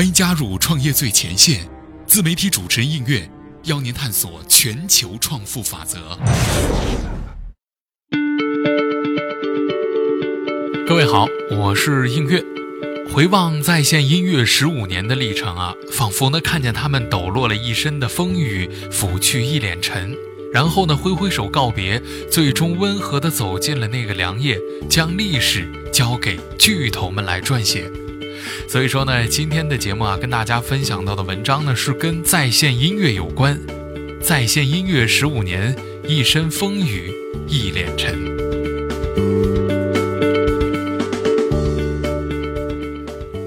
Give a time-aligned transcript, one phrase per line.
[0.00, 1.68] 欢迎加入创业最前线，
[2.06, 3.30] 自媒体主持人应月
[3.64, 6.18] 邀您探索全球创富法则。
[10.86, 12.42] 各位好，我是应月。
[13.12, 20.16] 回望在线音乐十五年的历程啊，仿佛呢看见他们抖落了一身的风雨，拂去一脸尘，
[20.50, 24.58] 然后呢挥挥手告别，最终温和地走进了那个良夜，
[24.88, 27.84] 将历史交给巨头们来撰写。
[28.68, 33.58] 所以说呢，今天的节目啊，跟大家分享到的文章呢，是跟在线音乐有关。
[34.22, 35.74] 在线音乐十五年，
[36.06, 37.12] 一身风雨
[37.48, 38.18] 一脸尘。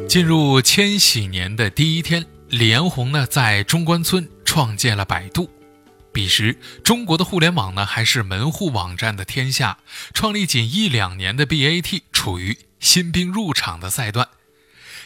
[0.08, 5.49] 进入千禧年的第一天，李彦宏呢，在中关村创建了百度。
[6.11, 9.80] 彼时，中国的互联网呢，还是门户网站的天下。
[10.13, 14.27] 创立仅一两年的 BAT，处于新兵入场的赛段。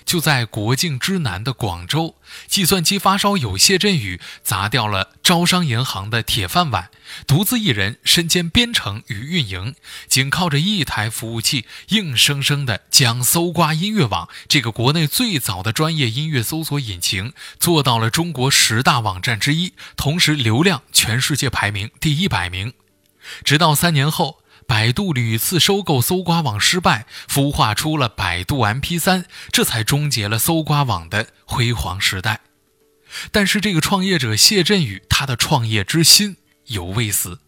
[0.08, 2.16] 就在国境之南的广州，
[2.48, 6.90] 计算机发烧友谢振宇砸掉了招商银行的铁饭碗，
[7.28, 9.76] 独自一人身兼编程与运营，
[10.08, 22.74] 仅靠着一台服务器，硬生生的将搜刮音乐网这个国内最早的专业音乐搜索引擎做到了中国十大网站之一，同时流量全世界排名第一百名。
[23.44, 24.40] 直到三年后。
[24.68, 32.42] 百度屡次收购搜刮网失败，孵化出了百度 MP3，这才终结了搜刮网的辉煌时代。
[33.32, 37.40] 但是，这个创业者谢振宇，他的创业之心犹未死。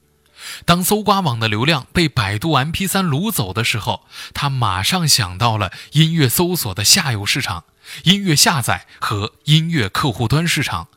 [0.65, 7.65] 当搜刮网的流量被百度 MP3 掳走的时候，他马上想到了音乐搜索的下游市场——
[8.05, 10.87] 音乐下载和音乐客户端市场。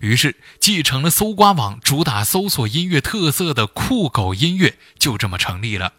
[0.00, 5.94] 于是，继承了搜刮网主打搜索音乐特色的酷狗音乐就这么成立了。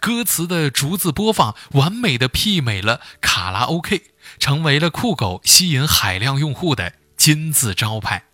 [0.00, 4.02] 歌词的逐字播放完美的媲美了卡拉 OK，
[4.38, 8.24] 成为了酷狗吸引海量用户的金字招牌。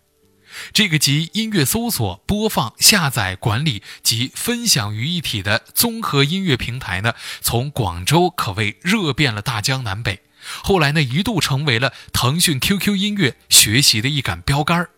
[0.72, 10.22] 这个集音乐搜索、播放、下载、管理及分享于一体的综合音乐平台呢，从广州可谓热遍了大江南北。
[10.62, 14.88] 后来呢，一度成为了腾讯 QQ 音乐学习的一杆标杆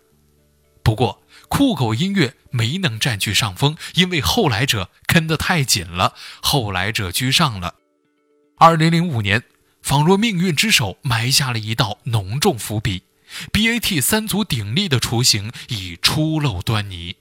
[0.83, 7.75] 不过，酷狗音乐没能占据上风，因为后来者跟得太紧了，后来者居上了。
[8.59, 9.43] 二零零五年，
[9.83, 13.03] 仿若命运之手埋下了一道浓重伏笔
[13.53, 17.17] ，BAT 三足鼎立的雏形已初露端倪。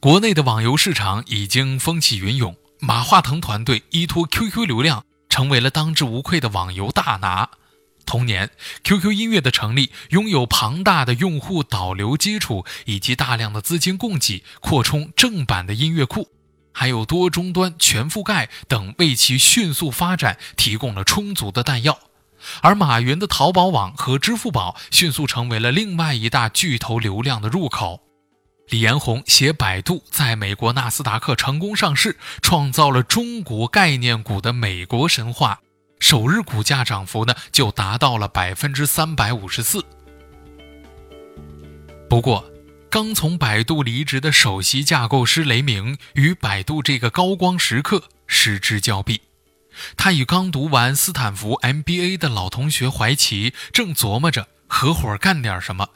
[0.00, 5.04] 国内的网游市场已经风起云涌，马化腾团队依托 QQ 流量。
[5.28, 7.50] 成为了当之无愧的网游大拿。
[8.06, 8.50] 同年
[8.84, 16.28] ，QQ 音乐的成立，拥有庞大的用户导流基础以及大量的资金供给，扩充正版的音乐库，
[16.72, 21.98] 还有多终端全覆盖等，为其迅速发展提供了充足的弹药。
[22.62, 28.07] 而马云的淘宝网和支付宝迅速成为了另外一大巨头流量的入口。
[28.70, 35.60] 李彦宏携百度在美国纳斯达克成功上市，创造了中国概念股的美国神话，
[35.98, 39.82] 首日股价涨幅呢就达到了百分之三百五十四。
[42.10, 42.44] 不过，
[42.90, 49.22] 刚从百度离职的首席架构师雷鸣与百度这个高光时刻失之交臂，
[49.96, 55.88] 他与刚读完斯坦福 MBA 的老同学怀奇正琢磨着合伙干点什么。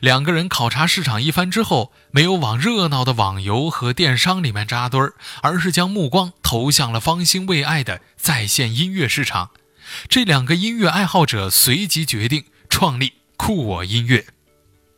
[0.00, 9.50] 两个人考察市场一番之后，没有往热闹的网游和电商里面扎堆儿，而是将目光投向了方兴未艾的在线音乐市场。
[10.08, 14.26] 这两个音乐爱好者随即决定创立酷我音乐。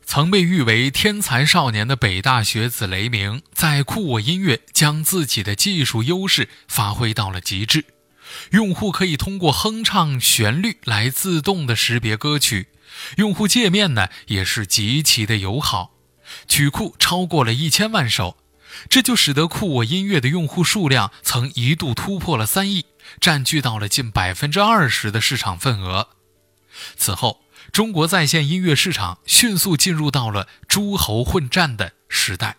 [0.05, 7.85] 曾被誉为天才少年的北大学子雷鸣，在酷我音乐将自己的技术优势发挥到了极致。
[8.51, 12.69] 用户可以通过哼唱旋律来自动的识别歌曲。
[13.17, 15.93] 用户界面呢也是极其的友好，
[16.49, 18.37] 曲库超过了一千万首，
[18.89, 22.87] 这就使得酷我音乐的用户数量曾一度突破了三亿，
[23.21, 26.09] 占据到了近百分之二十的市场份额。
[26.97, 32.57] 此后，中国在线音乐市场迅速进入到了诸侯混战的时代，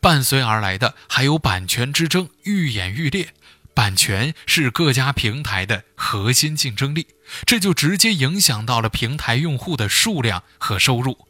[0.00, 3.32] 伴随而来的还有版权之争愈演愈烈。
[3.80, 7.06] 版权是各家平台的核心竞争力，
[7.46, 11.26] 这就直接影响到了平台用户的数量和收入。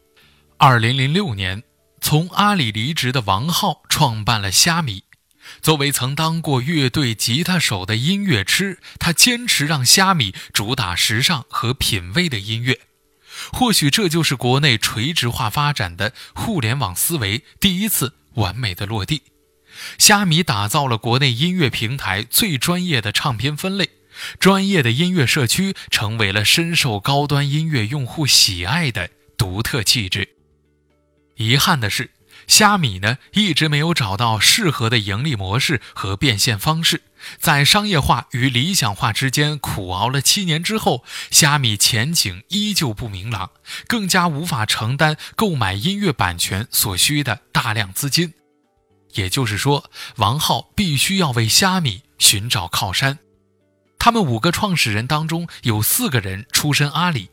[0.56, 1.62] 二零零六年，
[2.00, 5.04] 从阿里离职的王浩创办了虾米。
[5.62, 12.80] 作为曾当过乐队吉他手的音乐痴，他坚持让虾米主打时尚和品味的音乐。
[13.52, 19.22] 或许这就是国内垂直化发展的互联网思维第一次完美的落地。
[19.98, 23.90] 虾米打造了国内音乐平台最专业的唱片分类，
[24.38, 30.28] 专业的音乐社区成为了深受高端音乐用户喜爱的独特气质。
[31.36, 32.10] 遗憾的是。
[32.46, 37.02] 虾米呢，一直没有找到适合的盈利模式和变现方式，
[37.38, 43.50] 在商业化与理想化之间苦熬了七年之后，虾米前景依旧不明朗，
[43.86, 48.32] 更加无法承担购买音乐版权所需的大量资金。
[49.14, 53.18] 也就是说，王浩必须要为虾米寻找靠山。
[53.98, 57.28] 他们五个创始人当中有四个人出身阿里，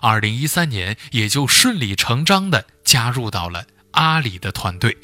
[0.00, 3.64] 二零一三年也就顺理成章地加入到了。
[3.92, 4.96] 阿里的团队，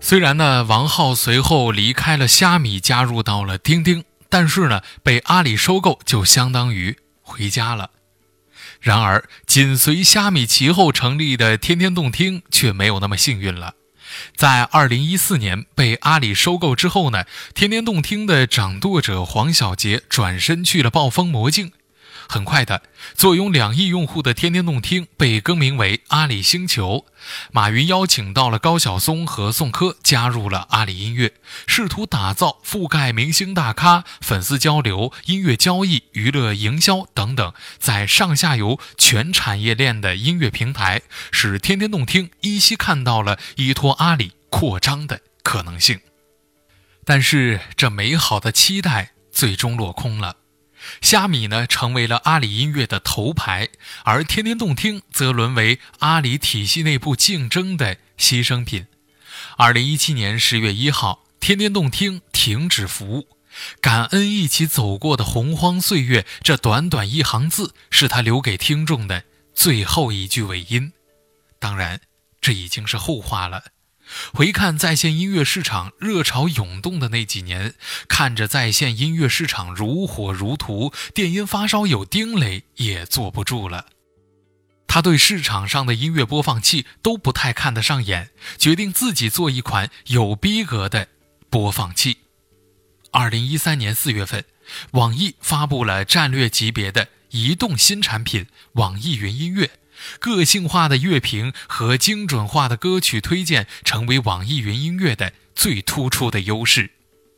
[0.00, 7.90] 虽然呢，王浩随后离开了虾米，加入到了钉钉，但是呢，被阿里收购就相当于回家了。
[8.80, 13.74] 然而，紧随虾米其后成立的天天动听却没有那么幸运了。
[14.34, 21.72] 在二零一四年被阿里收购之后呢，天天动听的掌舵者黄小杰转身去了暴风魔镜。
[22.28, 22.82] 很快的，
[23.14, 27.06] 坐拥两亿用户的天天动听被更名为阿里星球。
[27.50, 31.32] 马云邀请到了高晓松和宋柯加入了阿里音乐，
[31.66, 41.00] 试图打造覆盖明星大咖、粉丝交流、音乐交易、娱乐营销等等，在上下游全产业链的音乐平台，
[41.32, 46.00] 使天天动听依稀看到了依托阿里扩张的可能性。
[47.06, 50.36] 但是，这美好的期待最终落空了。
[51.00, 53.68] 虾米呢，成为了阿里音乐的头牌，
[54.04, 58.86] 而天天动听则沦为阿里体系内部竞争的牺牲品。
[59.56, 63.28] 二零一七年十月一号，天天动听停止服务。
[63.80, 69.24] 感恩一起走过的洪荒岁月，这短短一行字，是他留给听众的
[69.54, 70.92] 最后一句尾音。
[71.58, 72.00] 当然，
[72.40, 73.64] 这已经是后话了。
[74.32, 77.74] 回看在线音乐市场热潮涌动的那几年，
[78.08, 83.86] 看着在线音乐市场如火如荼，电音发烧友丁磊也坐不住了。
[84.86, 91.08] 他对市场上的音乐播放器都不太看得上眼，决定自己做一款有逼格的
[91.50, 92.18] 播放器。
[93.10, 94.44] 二零一三年四月份，
[94.92, 99.70] 网易发布了战略级别的移动新产品——网易云音乐。
[100.18, 106.90] 个性化的乐评和精准化的歌曲推荐成为网易云音乐的最突出的优势。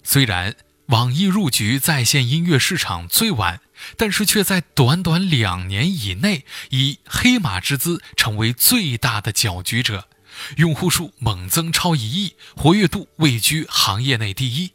[0.03, 3.61] 虽然网易入局在线音乐市场最晚，
[3.97, 10.09] 但是却在短短两年以内以黑马之姿成为最大的搅局者，
[10.57, 14.73] 用户数猛增超一亿，活跃度位居行业内第一。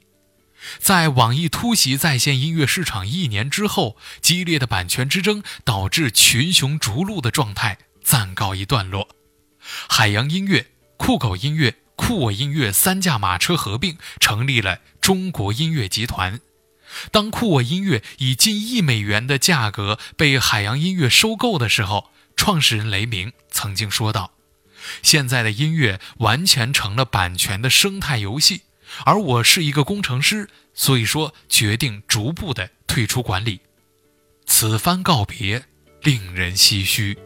[0.80, 9.10] 在网易突袭在线音乐市场一年之后，激烈的版权之争导致群雄逐鹿的状态暂告一段落。
[9.90, 10.68] 海洋音乐、
[10.98, 16.40] 酷狗音乐、酷我音乐三驾马车合并，成立了中国音乐集团。
[17.12, 24.32] 当酷我音乐以近亿美元的价格被海洋音乐收购的时候，创始人雷鸣曾经说道
[25.02, 28.62] ：“现在的音乐完全成了版权的生态游戏。”
[29.04, 33.60] 而我是一个工程师，所以说决定逐步的退出管理。
[34.46, 35.64] 此番告别，
[36.02, 37.18] 令人唏嘘。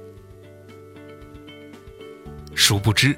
[2.55, 3.17] 殊不知，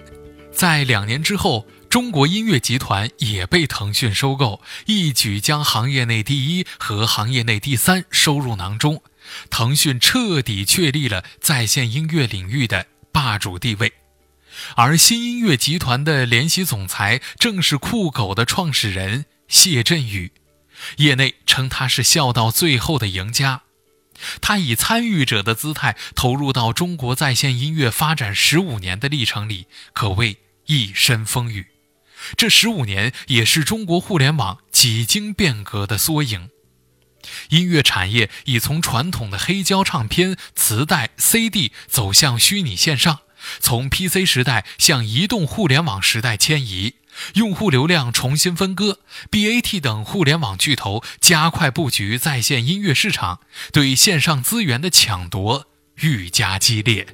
[0.51, 9.01] 在两年之后，中国音乐集团也被腾讯收购，一举将行业内第一和行业内第三收入囊中。
[9.49, 13.93] 腾讯彻底确立了在线音乐领域的霸主地位。
[14.75, 20.31] 而新音乐集团的联席总裁正是酷狗的创始人谢振宇，
[20.97, 23.63] 业内称他是笑到最后的赢家。
[24.39, 31.67] 他以参与者的姿态投入到中国在线音乐发展十五年的历程里，可谓一身风雨。
[32.37, 36.49] 这十五年也是中国互联网几经变革的缩影。
[37.49, 43.21] 音乐产业已从传统的黑胶唱片、磁带、CD 走向虚拟线上。
[43.59, 46.95] 从 PC 时代向移动互联网时代迁移，
[47.35, 53.39] 用户流量重新分割，BAT 等互联网巨头加快布局在线音乐市场，
[53.71, 57.07] 对线上资源的抢夺愈加激烈。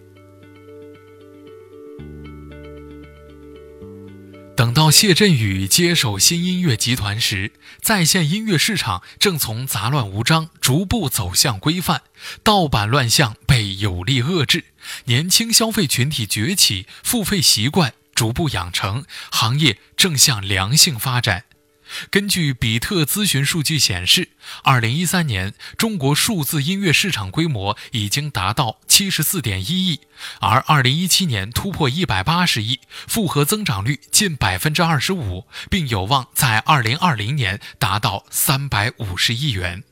[4.55, 12.01] 等到谢振宇接手新音乐集团时，在线音乐市场正从杂乱无章逐步走向规范，
[12.41, 14.63] 盗版乱象被有力遏制，
[15.05, 21.45] 年轻消费群体崛起，付费习惯逐步养成，行业正向良性发展。
[22.11, 24.31] 根据比特咨询数据显示，
[24.63, 30.01] 二零一三年中国数字音乐市场规模已经达到七十四点一亿，
[30.41, 39.85] 而二零一七年突破一百八十亿，复合增长率近百分之二十五，并有望在二零二零年达到三百五十亿元。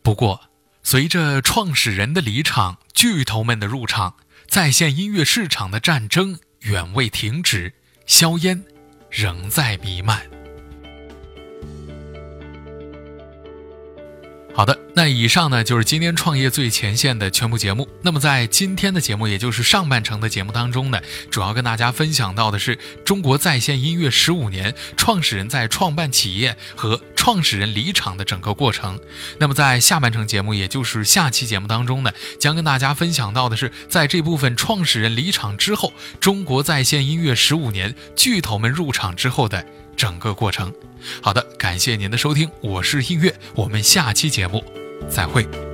[0.00, 0.42] 不过，
[0.84, 4.14] 随着创始人的离场，巨头们的入场，
[4.52, 7.72] 在线音乐市场的战争远未停止，
[8.04, 8.62] 硝烟
[9.08, 10.20] 仍在弥漫。
[14.54, 17.88] 好的，那以上呢就是今天创业最前线的全部节目。
[18.02, 28.98] 那么在今天的节目，也就是上半程的节目当中呢，主要跟大家分享到的是中国在线音乐十五年创始人在创办企业和创始人离场的整个过程。
[29.38, 32.10] 那么在下半程节目，也就是下期节目当中呢，
[32.40, 39.64] 将跟大家分享到的是在这部分创始人离场之后，中国在线音乐十五年巨头们入场之后的。
[39.94, 40.72] 整个过程，
[41.20, 44.64] 好的，感谢您的收听，我是音乐，我们下期节目
[45.08, 45.71] 再会。